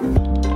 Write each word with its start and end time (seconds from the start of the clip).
Bye. 0.00 0.47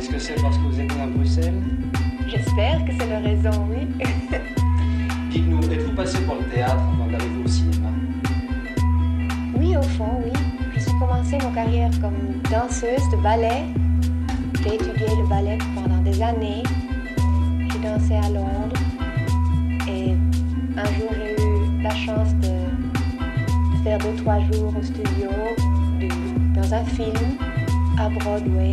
C'est 0.00 0.42
parce 0.42 0.56
que 0.56 0.62
vous 0.62 0.80
êtes 0.80 0.94
né 0.94 1.02
à 1.02 1.06
Bruxelles 1.06 1.54
J'espère 2.28 2.84
que 2.84 2.92
c'est 2.98 3.08
la 3.08 3.18
raison, 3.18 3.50
oui. 3.70 3.86
Dites-nous, 5.30 5.62
êtes-vous 5.70 5.94
passé 5.94 6.18
pour 6.20 6.36
le 6.36 6.44
théâtre 6.44 6.76
avant 6.94 7.06
d'arriver 7.10 7.42
au 7.44 7.48
cinéma 7.48 7.88
Oui, 9.56 9.76
au 9.76 9.82
fond, 9.82 10.22
oui. 10.24 10.32
Suis 10.80 10.92
commencé 10.92 11.36
mon 11.42 11.52
carrière 11.52 11.90
comme 12.00 12.40
danseuse 12.50 13.08
de 13.12 13.16
ballet. 13.22 13.64
J'ai 14.62 14.74
étudié 14.74 15.06
le 15.22 15.28
ballet 15.28 15.58
pendant 15.74 15.98
des 16.02 16.22
années. 16.22 16.62
J'ai 17.72 17.78
dansé 17.80 18.14
à 18.14 18.28
Londres. 18.30 18.80
Et 19.88 20.12
un 20.76 20.84
jour, 20.84 21.10
j'ai 21.12 21.42
eu 21.42 21.82
la 21.82 21.90
chance 21.94 22.32
de, 22.36 22.48
de 22.48 23.82
faire 23.82 23.98
deux, 23.98 24.14
trois 24.22 24.38
jours 24.52 24.72
au 24.78 24.82
studio 24.82 25.28
de- 26.00 26.54
dans 26.60 26.74
un 26.74 26.84
film 26.84 27.36
à 27.98 28.08
Broadway, 28.08 28.72